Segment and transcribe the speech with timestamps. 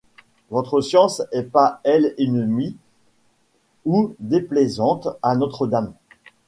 [0.49, 2.75] votre science est-elle pas ennemie
[3.85, 5.93] ou déplaisante à Notre-Dame?